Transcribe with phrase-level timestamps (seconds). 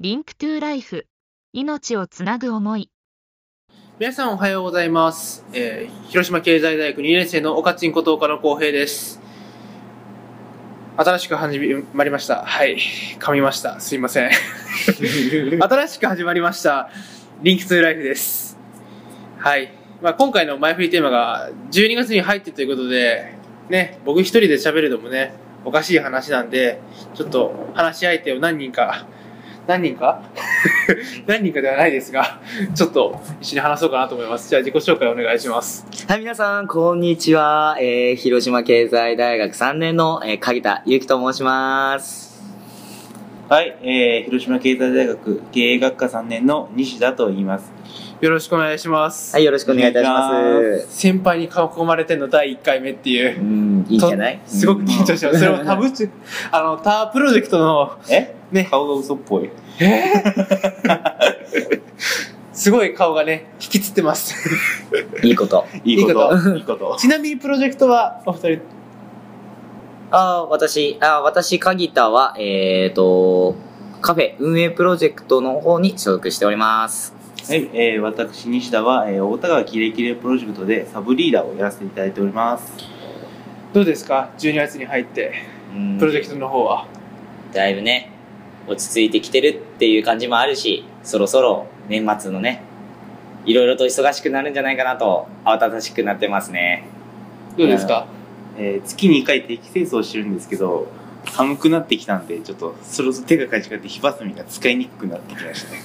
[0.00, 1.06] Link to Life
[1.52, 2.90] 命をつなぐ思い
[4.00, 5.46] 皆さんおはようございます。
[5.52, 9.20] えー広島経済大学2年生の岡ちんこと岡野光平です。
[10.96, 11.60] 新しく始
[11.92, 12.44] まりました。
[12.44, 12.76] はい。
[13.20, 13.78] 噛みました。
[13.78, 14.30] すいません。
[15.62, 16.90] 新しく始まりました。
[17.42, 18.58] Link to Life です。
[19.38, 19.72] はい。
[20.02, 23.32] まあ、今回の前振りテーマが12月に入ってということで、
[23.68, 25.34] ね、僕一人で喋るのもね、
[25.64, 26.80] おかしい話なんで、
[27.14, 29.06] ちょっと話し相手を何人か、
[29.66, 30.20] 何人か？
[31.26, 32.38] 何人かではないですが、
[32.74, 34.50] ちょっと一緒に話そうかなと思います。
[34.50, 35.86] じゃあ自己紹介お願いします。
[36.06, 37.76] はい、皆さん、こんにちは。
[37.80, 42.34] えー、広島経済大学3年の、えー、鍵田ゆきと申します。
[43.48, 47.72] はい、えー、広島経済大学経営学科3年の西田と言います。
[48.20, 49.34] よろしくお願いします。
[49.34, 50.30] はい、よろしくお願いいたしま
[50.80, 50.86] す。
[50.90, 53.42] 先輩に囲まれての第1回目っていうう。
[53.42, 54.38] ん、いいんじゃない？
[54.38, 55.38] とすごく緊張してます。
[55.38, 56.08] それもタブチ
[56.50, 58.34] あの、タープロジェクトの、え？
[58.54, 59.50] ね、顔が嘘っぽい。
[62.52, 64.36] すごい顔がね、引きつってます。
[65.24, 65.66] いいこと。
[65.84, 66.36] いいこと。
[66.52, 66.94] いいいこと。
[66.96, 68.60] ちなみにプロジェクトはお二人、
[70.12, 73.56] あー私、あー私、鍵田は、えーと、
[74.00, 77.12] カフェ運営プロジェクトの方に所属しております。
[77.48, 82.72] はい、えー、私西田は、えー、大田川キレキレプロジェクトでサブリーダーをやらせていただいております。
[83.72, 85.32] どうですか ?12 月に入って、
[85.74, 86.86] うんプロジェクトの方は。
[87.52, 88.13] だいぶね、
[88.66, 92.62] 落ち着いてきてるっていう感じもあるし、そろそろ年末のね、
[93.44, 96.84] いろいろと忙しくなるんじゃないかなと、慌ただしくなってますね。
[97.58, 98.06] どうですか？
[98.56, 100.88] えー、月2回定期清掃してるんですけど、
[101.26, 105.80] 寒くなってきたんで、ちょっと、そろそろ手がかじかって火ばさみが使いにくくなってきましたね。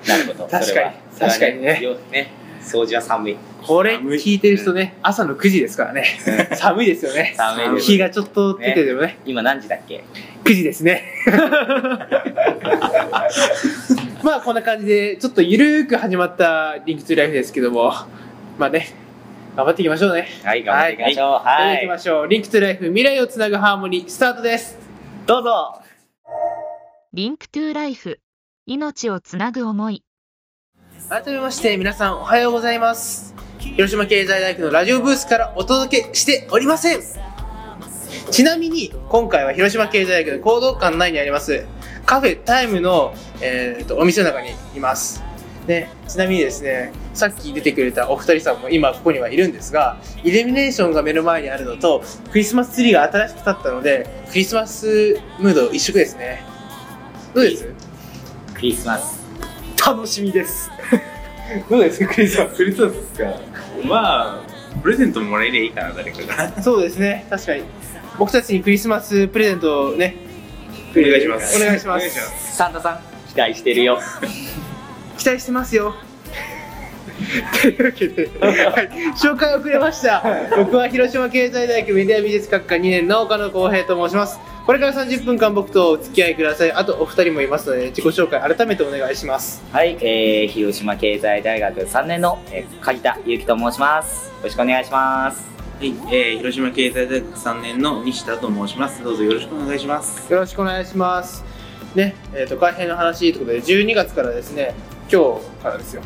[0.06, 0.48] なるほど。
[0.48, 1.80] 確かにそれは確かにね。
[2.12, 2.32] ね、
[2.64, 3.36] 掃除は寒い。
[3.66, 6.04] これ聞いてる人ね、朝の9時ですからね。
[6.56, 7.34] 寒いですよね。
[7.36, 10.04] 寒い日がちょっと出ててもね、今何時だっけ
[10.44, 11.04] ？9時ですね。
[14.22, 17.92] まあこんな感じで、ちょっとゆるーく始まった Link to Life ですけども、
[18.58, 18.88] まあね、
[19.56, 20.28] 頑張っていきましょうね。
[20.44, 21.32] はい、頑張っていきましょう。
[21.32, 21.80] は行はい。
[21.80, 22.28] きましょう。
[22.28, 24.78] Link to Life、未来をつなぐハーモニー、スタートです。
[25.26, 25.80] どうぞ
[27.12, 28.20] Link to Life
[28.66, 30.03] 命をつなぐ思い
[31.08, 33.34] 改めまして、皆さんおはようございます。
[33.58, 37.00] 広島経済大学のラジオブースからお届けしておりません。
[38.30, 41.66] ちなみに、今回は広島経済大学の行動館内にあります、
[42.06, 45.22] Cafe Time の、えーとお店の中にいます。
[45.66, 56.42] ね、ちなみにですね、さっき出てくれたお二人さんも今ここにはいるんですが、イルミネーションが目の前にあるのと、クリスマスツリーが新しく立ったので、クリスマスムード一色ですね。
[57.34, 57.68] どうです？
[58.54, 59.23] クリスマス。
[59.86, 60.70] 楽しみです。
[61.68, 62.56] どうですクリスマス。
[62.56, 63.24] クリスマスですか？
[63.84, 66.62] まあ、プレゼントもらえりゃいいかな、誰かが。
[66.62, 67.62] そうですね、確かに。
[68.18, 70.16] 僕たちにクリスマスプレゼントをね、
[70.96, 72.56] お願いしますお願いしまお願いしますす。
[72.56, 73.00] サンタさん、
[73.32, 73.98] 期待してるよ。
[75.18, 75.94] 期待してますよ。
[77.62, 78.48] というわけで、は
[78.82, 80.22] い、紹介遅れました。
[80.56, 84.38] 僕は広島経済大学メディア美術学科2年の岡野光平と申します。
[84.66, 86.72] これから30分間僕とお付き合いください。
[86.72, 89.62] あとお二人もいますので、自己紹介改めてお願いします。
[89.70, 94.28] はい、えー、広島経済大学3年の、えー、鍵田ゆきと申します。
[94.28, 95.46] よろしくお願いします。
[95.78, 99.04] はい、えー、広島経済大学3年の西田と申します。
[99.04, 100.32] どうぞよろしくお願いします。
[100.32, 101.44] よろしくお願いします。
[101.94, 104.74] ね、えっ、と、改編の話ということで、12月からですね、
[105.12, 106.00] 今日からですよ。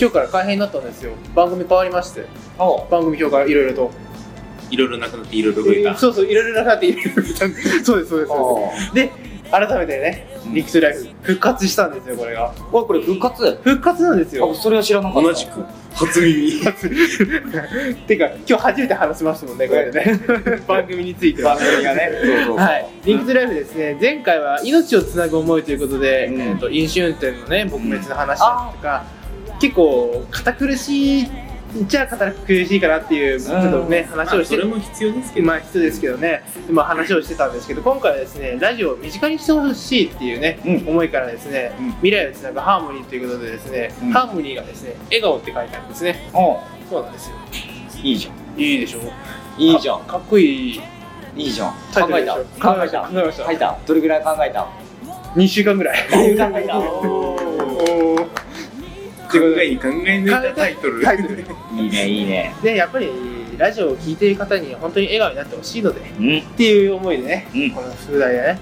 [0.00, 1.12] 今日から改編になったんですよ。
[1.34, 2.24] 番組変わりまして、
[2.58, 4.07] お番組表がいろいろと。
[4.70, 5.96] いろいろなくなっていろいろ増えた。
[5.96, 7.38] そうそう、いろいろなかっていろいろ増えた
[7.84, 9.12] そうです、そうです、そうです。
[9.12, 9.12] で、
[9.50, 12.52] 改めてね、リクスライフ復活したんですよ、これが。
[12.70, 13.58] おい、これ復活？
[13.62, 14.54] 復活なんですよ。
[14.54, 15.28] それは知らなかった。
[15.28, 15.64] 同じく、
[15.94, 16.60] 初耳。
[18.06, 20.20] てか、今日初めて話しましたもんね、これでね。
[20.68, 21.56] 番組については。
[21.56, 22.10] 番組がね。
[22.12, 22.56] そうそうそう。
[22.56, 29.04] はい、リンクトゥライフですね、前回は命をつなぐ思いということで、うんえー、と飲酒運転のね、撲滅の話だとか、
[29.60, 31.28] 結構、堅苦しい、
[31.86, 35.46] じゃあ堅苦しいかなっていう、ちょっとね、話をしてそれも必要ですけど。
[35.46, 47.36] まあ人ですけどね、まあ、話をしてたんですけど今回はですねラジオを身近にしてほしいっていうね、うん思いからですね、うん未来をつなぐハーモニーということでですね、うんハーモニーがですね笑顔って書いてあるんですねそうなんですよ
[48.02, 48.60] いいじゃん。
[48.60, 49.00] いいでしょ？
[49.58, 50.00] いいじゃん。
[50.00, 50.80] かかっこいい
[51.36, 51.70] いいじゃん。
[51.70, 52.34] 考えた。
[52.34, 52.44] 考
[52.84, 53.02] えた。
[53.02, 53.78] 考えました。
[53.86, 54.66] どれぐらい考えた
[55.36, 56.78] ？2週間ぐらい考えた。
[56.80, 58.37] おー
[59.28, 61.02] 考えに考え抜いたタイトル。
[61.02, 61.44] タイトル
[61.76, 62.54] いいね、いいね。
[62.62, 63.08] でやっぱり
[63.56, 66.42] ラジオを聴いている方に本当に笑顔になってほしいのでっうん。
[66.56, 68.58] ていう思いでね、うんこの副題でね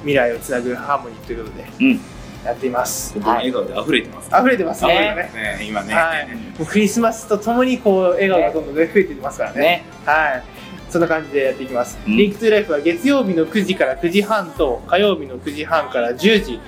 [0.00, 2.00] 未来をつなぐハーモニーということでうん。
[2.44, 4.30] やっています笑顔で溢れてます。
[4.32, 5.92] 溢れてますねねね、今ね。
[5.94, 9.60] はい、もうクリスマスとともにこう笑顔がどんどん増えていきますからね。
[9.60, 9.84] ね。
[10.04, 10.42] はい。
[10.88, 11.98] そんな感じでやっていきます。
[12.06, 16.60] うんリンクトゥライフは月曜日の9時から9時半と火曜日の9時半から10時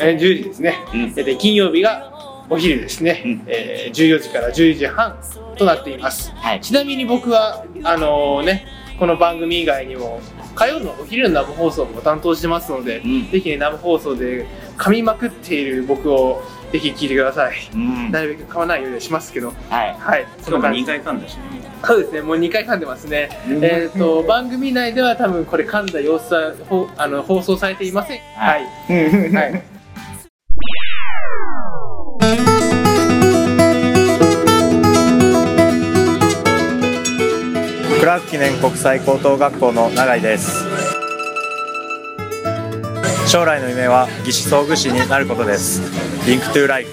[0.00, 0.76] えー10時ですね。
[0.94, 2.12] うんで金曜日が
[2.50, 5.18] お昼ですね、うんえー14時から10時半
[5.56, 6.32] となっています。
[6.36, 8.66] はいちなみに僕は、あのね、
[8.98, 10.20] この番組以外にも、
[10.54, 14.46] 火曜のお昼の生放送も担当してますので、うんぜひね、生放送で
[14.76, 16.42] 噛みまくっている僕を
[16.72, 17.54] ぜひ聞いてください。
[17.74, 20.84] うんなるべく噛まないようにはしますけど、はいはい、2そんな感じ。
[20.84, 21.42] 回噛んだしね。
[21.84, 23.28] そうですね、もう2回噛んでますね。
[23.62, 28.20] えっ、と、番組内では多分これ噛んだ様子はほあの放送されていません。
[28.36, 28.52] は。
[28.52, 28.64] はい
[29.32, 29.77] はい。
[37.98, 40.64] クラーク記念国際高等学校の永井です。
[43.26, 45.82] 将来の夢は技師装具士になることです。
[46.24, 46.90] リンクトゥライフ。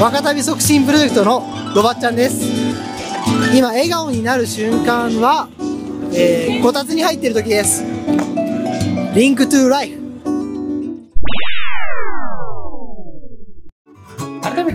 [0.00, 1.42] 若旅促進プロジェクトの
[1.74, 2.44] ロバっちゃんです。
[3.56, 5.48] 今笑顔になる瞬間は、
[6.12, 7.82] えーこたつに入ってる時です。
[9.14, 10.03] Link to Life。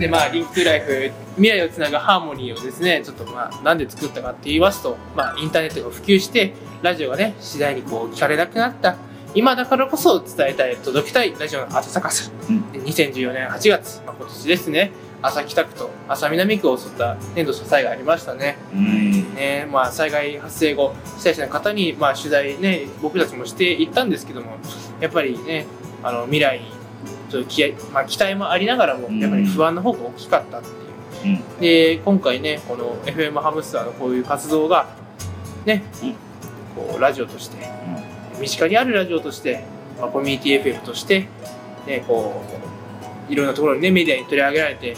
[0.00, 8.96] めてまあ Link to Life 未来をつなぐハーモニーをですねちょっとまあなんで作ったかって言いますとまあインターネットが普及してラジオがね次第にこう聞かれなくなった。
[9.32, 12.72] 今だからこそ伝えたい届けたいラジオの温かさ、うん。
[12.72, 14.90] で2014年8月、まあ、今年ですね。
[15.22, 18.56] 朝北区と朝南区を襲った年度災害ありましたね。
[18.74, 19.34] うん。
[19.36, 24.56] ねまあ、災害発生後被災者の方に、まあ、取材ね僕たちもしていったんですけども
[25.00, 25.66] やっぱりね
[26.02, 26.60] あの未来
[27.30, 29.18] にちょっと気,、まあ、期待もありながらもうん。
[29.18, 30.68] やっぱり不安の方が大きかったって
[31.28, 31.60] いう、うん。
[31.60, 34.88] で今回ねこの FM ハムスターのこういう活動が
[35.64, 36.30] ね、うん
[36.74, 37.56] こうラジオとして
[38.40, 39.64] 身近にあるラジオとして、
[39.98, 41.26] まあ、コミュニティ FM として、
[41.86, 42.42] ね、こ
[43.28, 44.96] ういろんなところにねメディアに取り上げられて、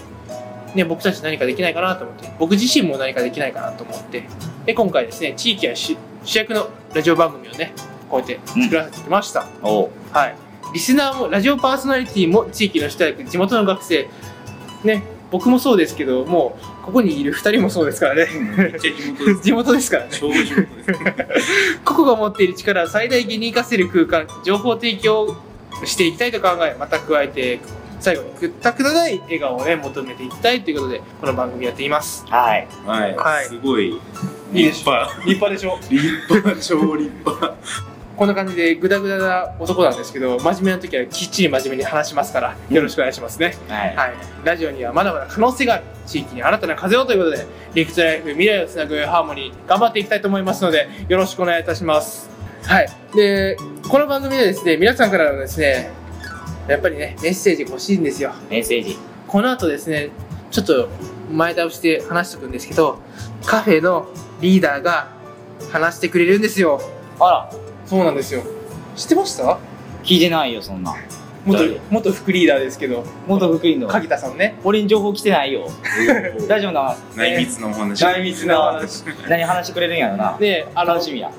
[0.75, 4.25] ね、僕たち何かできないかなと思って僕自身も何かできないかなと思って
[4.67, 7.73] で今回ですね地域や主主役のラジオ番組をね
[8.09, 9.91] こうやって作らせてきました、おう。
[10.13, 14.09] はいリスナーもラジオパーソナリティも地域の人や地元の学生
[14.85, 18.27] ね僕もそうですけどもうここにいる2人もそうですからね
[18.57, 19.41] めっちゃ地元です。
[19.43, 21.79] 地元ですからね超地元です。
[21.85, 25.37] 個々が持っている力を最大限に生かせる空間情報提供を
[25.85, 27.61] していきたいと考えまた加えて
[28.01, 33.17] 最後にくったくのない笑顔をね求めていきたいということでこの番組やっていますはいはい。
[33.17, 33.99] はいすごい。
[34.53, 35.09] 立派。
[35.25, 37.55] 立派でしょ立派、超立派。
[38.17, 43.97] こんな感じでグダグダな男なんですけど真面目な時はきっちり真面目に話しますからよろしくお願いしますね、はい。
[43.97, 44.15] はい、
[44.45, 52.29] ラジオにはまだまだ可能性がある地域に新たな風をということでリクトライフ未来をつなぐハーモニー頑張っていきたいと思いますのでよろしくお願いいたします。
[52.65, 52.89] はい。
[53.15, 53.57] で
[53.89, 55.91] この番組でですね皆さんからのですね
[56.69, 58.33] やっぱりねメッセージが欲しいんですよ。
[58.51, 58.97] メッセージ。
[59.27, 60.11] この後ですね
[60.51, 60.89] ちょっと
[61.31, 62.99] 前倒して話しておくんですけど
[63.47, 64.07] カフェの
[64.41, 65.09] リーダーが
[65.71, 66.81] 話してくれるんですよ。
[67.19, 68.43] あらそうなんですよ。
[68.97, 69.59] 知ってました？
[70.03, 70.95] 聞いてないよそんな。
[71.45, 71.79] 元誰？
[71.91, 73.05] 元副リーダーですけど。
[73.27, 74.55] 元福井の柿田さんね。
[74.65, 75.69] 俺に情報来てないよ。
[76.49, 76.97] 大丈夫な。
[77.15, 78.03] 内密なお話。
[78.03, 79.05] 内密な話。
[79.29, 80.39] 何話してくれるんやろな。
[80.41, 81.31] であの楽しみや。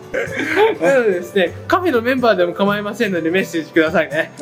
[0.80, 1.52] なのでですね。
[1.68, 4.32] カフェのメンバーでも構いませんのでメッセージくださいね。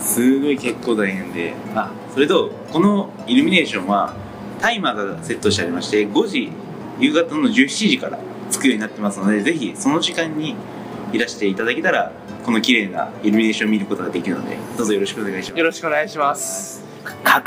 [0.00, 1.52] すごい結構大変で。
[1.74, 1.90] あ。
[2.14, 4.14] それとこのイルミネーションは
[4.60, 6.50] タイマーがセットしてありまして5時
[7.00, 8.18] 夕方の17時から
[8.50, 10.54] つくようになってますのでぜひその時間に
[11.12, 12.12] いらしていただけたら
[12.44, 16.82] この綺麗なイルミネーションを見ることができるのでどうぞよろしくお願いしますよろしくお願いします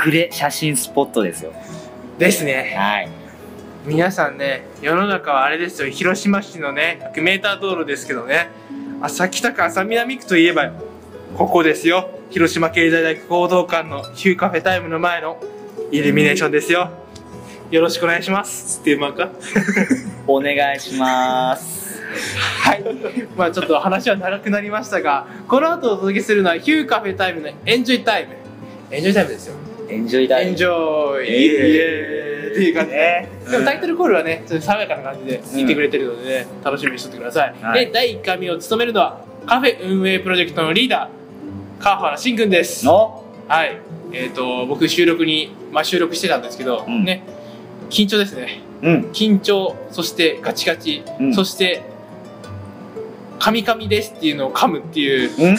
[0.06, 1.52] 隠れ写真スポットですよ。
[2.18, 2.74] ですね。
[2.76, 3.08] はい。
[3.86, 8.48] 皆さんね、世の中はあれですよ、広島市のね、100メーター道路ですけどね、
[9.00, 10.72] 朝北区朝南区といえば、
[11.36, 12.10] ここですよ。
[12.30, 15.38] 広島経済大学行動館のヒューカフェタイムの前の
[15.92, 16.90] イルミネーションですよ。
[17.70, 18.74] よろしくお願いします。
[18.74, 19.30] ステマか？
[20.26, 21.85] お願いします。
[22.62, 22.84] はい。
[23.36, 28.34] まあちょっと話は長くなりましたが、この後お届けするのはヒューカフェタイムのエンジョイタイム。
[28.90, 29.56] エンジョイタイムですよ。
[29.88, 37.54] エンジョイダイエンジョイイエーイっていう感じで、でもタイトルコールはね、ちょっと爽やかな感じで聞いてくれてるのでね、楽しみにしとってください。
[37.60, 42.84] はいで、第1回目を務めるのは、カフェ運営プロジェクトのリーダー、川原慎くんです。
[42.84, 43.78] のはい。
[44.12, 47.22] えっ、と、僕収録に、まあ収録してたんですけど、うんね、
[47.90, 48.60] 緊張ですね。
[48.82, 49.10] うん。
[49.12, 51.82] 緊張、そしてガチガチ、うんそして、
[53.38, 55.56] カミカミですっていうのを噛むっていう、うん？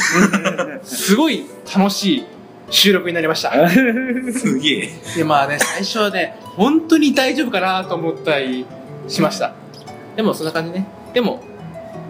[0.83, 2.25] すごい楽しい
[2.69, 3.51] 収録になりました。
[3.69, 4.89] すげえ。
[5.15, 8.65] でまあね最初はね本当に大丈夫かなと思ったり
[9.07, 9.53] しました
[10.15, 11.43] でもそんな感じねでも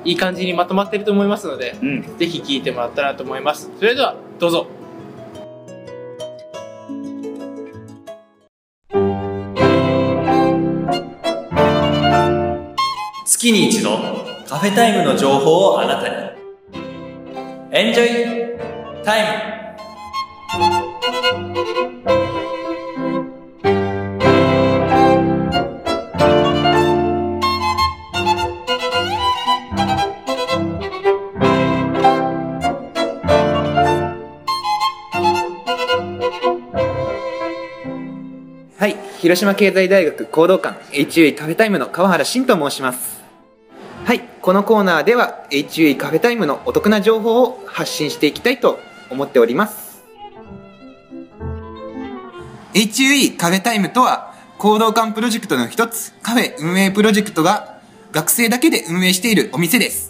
[0.06, 2.18] いい感じにまとまってると思いますのでうん。
[2.18, 4.68] ぜひ聞いてもらったらと思いますそれではどうぞ
[14.48, 16.16] カフェタイムの情報をあなたに。
[17.70, 18.58] エンジョイ
[19.04, 19.58] タイム
[38.80, 43.17] はい、広島経済大学行動館 HUE カフェタイムの川原慎と申します。
[44.08, 50.02] はい、このコーナーでは HUE カフェタイムのお得な情報を発信していきたいと思っております。
[52.74, 57.82] HUE カフェタイムとは行動館プロジェクトの一つカフェ運営プロジェクトが
[58.14, 60.07] 学生だけで運営しているお店です。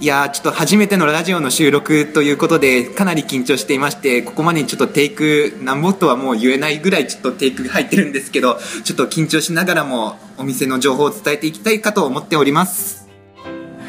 [0.00, 13.10] いやーちょっと初めてのラジオの収録ということでかなり緊張していましてここまでにちょっとテイクなんぼとはもう言えないぐらいちょっとテイクが入ってるんですけどちょっと緊張しながらもお店の情報を伝えていきたいかと思っております。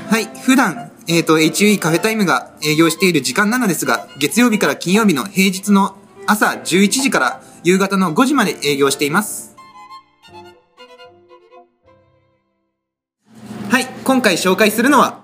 [0.09, 5.95] はい普段えー、と HUE カフェタイムが営業している時間なのですが月曜日から金曜日の平日の
[6.27, 9.55] 朝11時から夕方の5時まで営業しています。
[13.69, 15.20] はい今回紹介するのは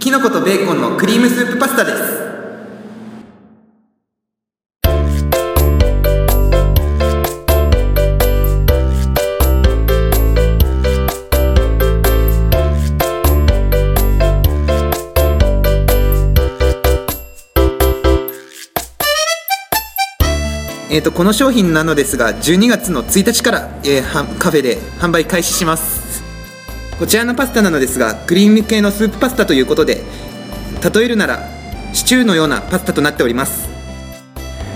[0.00, 2.28] キノコとベーコンのクリームスープパスタです。
[20.90, 25.97] えー、とこの商品なのですが12月の1日から、えーカフェで販売開始します。
[26.98, 30.02] こちらのパスタなのですがクリーム系のスープパスタということで
[30.92, 31.48] 例えるなら
[31.92, 33.68] シチューのようなパスタとなっております。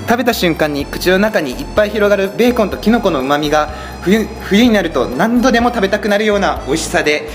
[0.09, 3.69] 食べた瞬間に口の中にいっぱい広がるベーコンとキノコのうまみが
[4.02, 7.29] 冬冬になると何度でも食べたくなるような美味しさで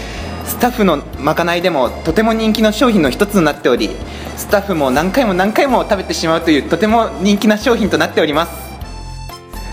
[0.45, 3.89] スタッフのまかないでもとても人気の商品の一つとなっており
[4.35, 8.67] スタッフも何回も何回も食べてしまうというとても人気な商品となっております。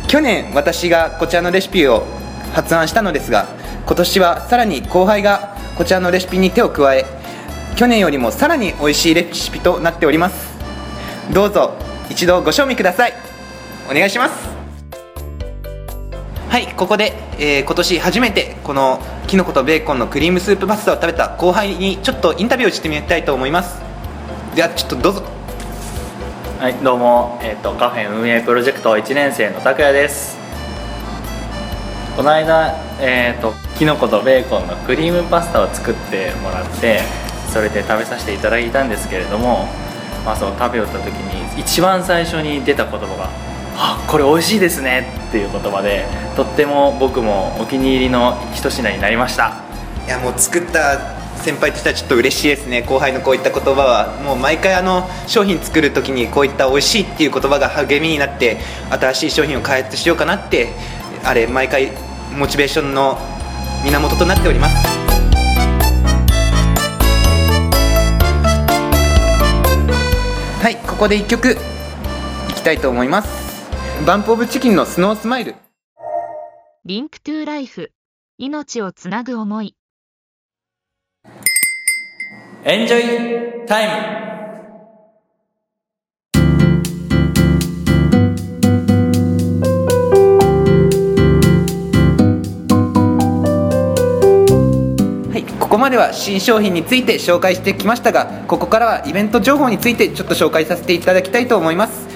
[0.09, 2.07] 去年私がこちらのレシピを
[2.55, 3.47] 発案したのですが
[3.87, 7.05] 今年はさらに後輩がこちらのレシピに手を加え
[7.77, 10.55] 去年よりもさらに美味しいレシピとなっております。
[11.33, 11.75] どうぞ
[12.09, 13.13] 一度ご賞味ください。
[13.91, 14.49] お願いします。
[16.49, 23.83] はいここで、えー今年初めてこのきのことベーコンのクリームスープパスタを食べた後輩にちょっとインタビューをしてみたいと思います。
[24.55, 25.23] ではちょっとどうぞ。
[26.61, 30.44] はいどうも、えっとカフェ運営プロジェクト1年生の拓也です。
[32.17, 37.01] この間えっ、ときのことベーコンのクリームパスタを作ってもらって
[37.53, 39.67] それで食べさせていただいたんですけれども、
[40.25, 43.31] まあ、その食べよった時に一番最初に出た言葉が
[43.77, 46.05] 「あこれ美味しいですね」っていう言葉で
[46.37, 49.57] とっても僕もお気に入りの一品になりました。
[50.07, 52.83] いやもう作った先輩としてはちょっと嬉しいですね。
[52.83, 54.15] 後輩のこういった言葉は。
[54.23, 58.59] もう毎回あの商品作る時にこういった美味しいっていう言葉が励みになって
[58.91, 60.69] 新しい商品を開発しようかなって
[61.27, 61.93] あれ毎回
[62.37, 63.19] モチベーションの
[63.83, 64.75] 源となっております。
[70.63, 73.71] はいここで1曲いきたいと思います。
[74.07, 75.55] バンプオブチキンのスノースマイル。
[76.85, 77.91] Link to Life。
[78.37, 79.77] 命をつなぐ思い。
[82.65, 84.34] Enjoy Time
[95.85, 102.09] までは新商品について紹介してきましたがここからはイベント情報についてちょっと紹介させていただきたいと思います、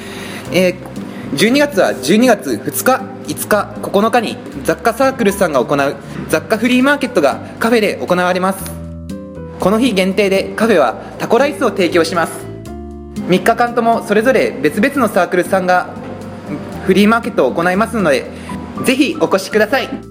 [0.53, 0.99] えー
[1.29, 3.03] 12月は12月2日
[3.35, 5.97] 5日9日に雑貨サークルさんが行う
[6.31, 8.65] 雑貨フリーマーケットがカフェで行われます。
[9.61, 12.33] この日限定でカフェはタコライスを提供します。
[13.15, 15.95] 3日間ともそれぞれ別々のサークルさんが
[16.87, 18.25] フリーマーケットを行いますので
[18.87, 20.08] ぜひお越しください。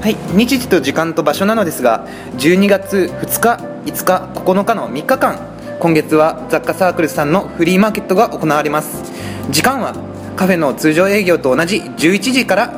[0.00, 5.38] はい、日時と時間と場所なのですが12月2日5日9日の3日間
[5.78, 9.02] 今月は雑貨サークルさんのフリーマーケットが行われます。
[9.50, 9.94] 時間は
[10.36, 12.72] カフェの通常営業と同じ11時から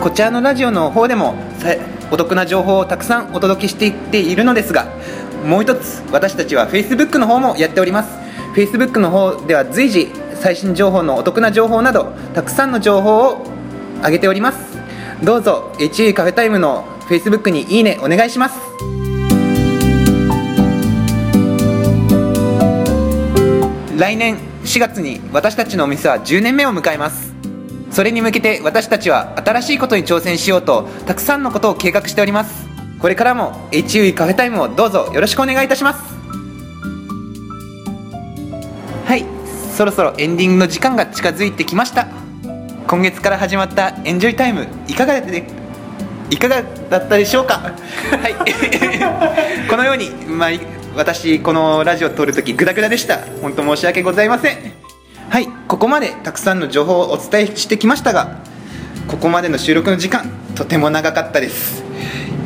[0.00, 1.34] こちらのラジオの方でも
[2.10, 4.86] お得な情報をたくさんお届けしていっているのですが
[5.44, 8.18] もう一つ私たちは Facebook の方もやっております。
[8.56, 13.46] Facebook の方では随時最新情報のお得な情報などたくさんの情報を
[14.02, 14.58] 上げております。
[15.22, 18.58] どうぞ HE カフェタイムの Facebook にいいねお願いします。
[23.98, 27.29] 来年4月に私たちのお店は10年目を迎えます。
[27.90, 32.68] それに向けて私たちは新しいことに挑戦しようとたくさんのことを計画しております。
[33.00, 36.00] これからも HUE カフェタイムをどうぞよろしくお願いいたします。
[39.06, 39.24] はい
[39.74, 42.06] そろそろエンディングの時間が近づいてきました。
[42.86, 45.44] 今月から始まったエンジョイタイムいかがで
[46.30, 47.54] いかがだったでしょうか？
[48.22, 48.34] はい。
[49.68, 50.50] このように、まあ、
[50.96, 53.18] 私このラジオを撮るときグダグダでした。
[53.42, 54.69] 本当申し訳ございません。
[55.30, 58.40] はいここまでたくさんの情報をお伝えしてきましたが
[59.06, 61.84] ここまでの収録の時間とても長かったです。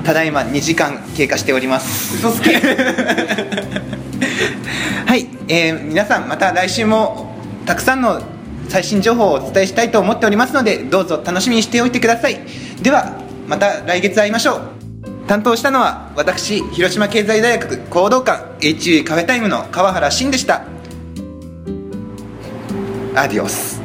[0.04, 2.16] ただいま2時間経過しております。
[2.16, 2.56] 嘘つけ。
[5.06, 8.20] はい、えー皆さんまた来週もたくさんの
[8.68, 12.38] 最新情報をお伝えしたいと思っておりますのでどうぞ楽しみにしておいてください。
[12.82, 13.12] では
[13.46, 14.60] また来月会いましょう。
[15.26, 20.73] 担当したのは私広島経済大学講道館 HUE カフェタイムの川原慎でした
[23.16, 23.80] アディオス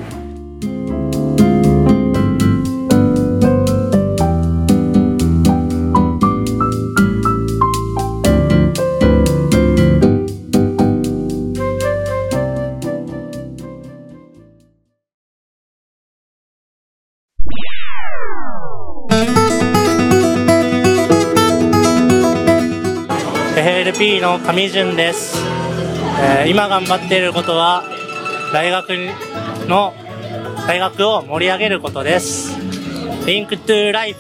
[23.56, 25.38] FLP の上順です、
[26.22, 27.99] えー今頑張っていることは
[28.52, 28.90] 大学
[29.68, 29.94] の
[30.68, 32.58] 大学を盛り上げることです。
[33.28, 34.20] リンクトゥライフ。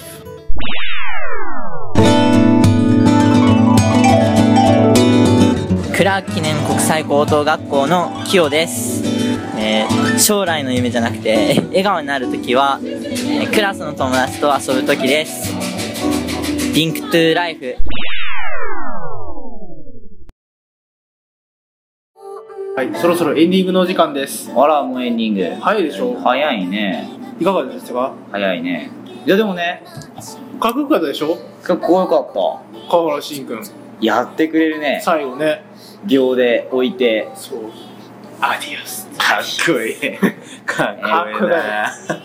[5.95, 9.03] クラーク記念国際高等学校のキヨです、
[9.57, 15.53] えー将来の夢じゃなくて笑顔になるときは、えークラスの友達と遊ぶときです。
[16.73, 17.75] Link to Life。
[22.79, 24.49] はい、そろそろエンディングのお時間です。
[24.55, 25.61] あら、もうエンディング。
[25.61, 26.17] 早いでしょ？
[26.17, 27.09] 早いね。
[27.37, 28.13] いかがでしたか？
[28.31, 28.89] 早いね。
[29.25, 29.83] いや、でもね、
[30.61, 31.37] かっこよかったでしょ？
[31.61, 32.89] かっこよかった。
[32.89, 33.63] 川原慎くん。
[33.99, 35.01] やってくれるね。
[35.03, 35.61] 最後ね。
[36.05, 37.27] 秒で置いて。
[37.35, 37.59] そう。
[38.39, 39.09] Adiós。
[39.17, 40.17] かっこいい。
[40.65, 41.51] かっこいい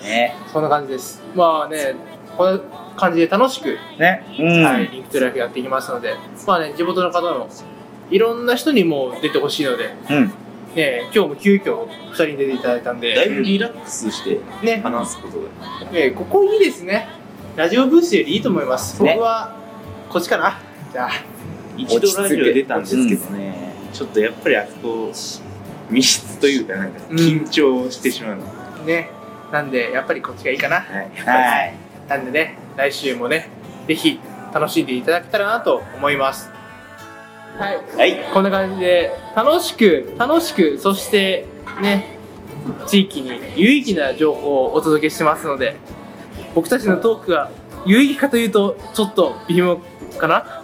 [0.08, 0.36] ね。
[0.52, 1.20] そんな感じです。
[1.34, 1.96] まあね、
[2.38, 2.60] こんな
[2.96, 4.24] 感じで楽しく、ね。
[4.38, 4.62] うん。
[4.62, 6.14] はい、 Link to Life やっていきますので、
[6.46, 7.48] まあね、地元の方の
[8.08, 10.32] いろんな人にも出てほしいので、うん。
[10.74, 15.38] ね、今日も急遽2人に出ていただいたんで、だいぶリラックスしてね、話すこと
[15.84, 15.92] が。
[15.92, 17.08] ね、ここいいですね。
[17.56, 18.98] ラジオブースよりいいと思います。
[19.00, 19.56] 僕は、
[20.08, 20.58] こっちかな。
[20.92, 21.10] じゃあ、
[21.76, 25.12] 一度ラジオ出たんですけどね、ちょっとやっぱりあそこ
[25.90, 28.44] 密室というかなんか緊張してしまうの、
[28.84, 29.10] ね、
[29.52, 30.80] なんで、やっぱりこっちがいいかな。
[30.80, 31.74] はい。
[32.08, 33.48] なんでね、来週もね、
[33.86, 34.18] ぜひ
[34.52, 36.53] 楽しんでいただけたらなと思います。
[37.58, 37.96] はい。
[37.96, 38.24] はい。
[38.32, 41.46] こんな感じで、楽しく、楽しく、そして、
[41.80, 42.18] ね、
[42.86, 45.76] 地域に有意義な情報をお届けしてますので、
[46.54, 47.50] 僕たちのトークが
[47.84, 49.80] 有意義かというと、ちょっと微妙
[50.18, 50.62] かな？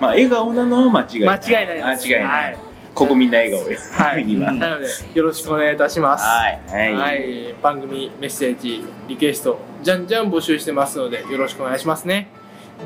[0.00, 2.08] まあ笑顔なのは間違い間違いないです。
[2.08, 2.58] 間違いない、はい。
[2.94, 4.24] ここみんな笑顔よはい。
[4.30, 6.24] 今なので、よろしくお願いいたします。
[6.24, 6.60] はい。
[6.68, 12.28] はい、はい、番組メッセージリクエストじゃんじゃん募集してますのでよろしくお願いしますね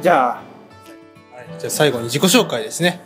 [0.00, 0.42] じゃあ
[1.58, 3.00] じゃあ最後に自己紹介ですね。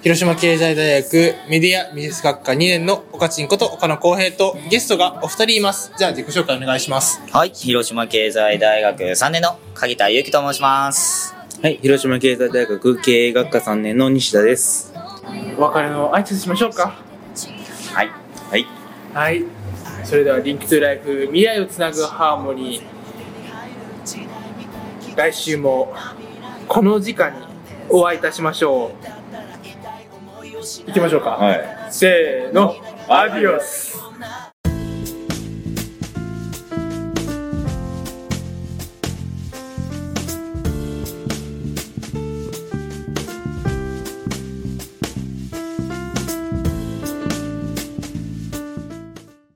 [0.00, 5.90] 広島経済大学メディア美術学科2年の岡ちんこと岡野光平とゲストがお二人います。
[5.98, 7.20] じゃあ自己紹介お願いします。
[7.32, 11.34] はい、広島経済大学3年の鍵田祐希と申します。
[11.60, 14.94] はい、広島経済大学経営学科3年の西田です。
[15.58, 16.94] お別れの挨拶しましょうか。
[17.92, 18.10] はい。
[18.50, 18.66] はい。
[19.12, 19.44] はい。
[20.04, 22.82] それではリンクトゥライフ未来をつなぐハーモニー。
[25.16, 25.92] 来週も
[26.68, 27.40] この時間に
[27.88, 29.17] お会いいたしましょう。
[30.88, 31.30] 行きましょうか。
[31.32, 31.64] はい。
[31.90, 32.74] せーの、
[33.08, 33.87] アディオス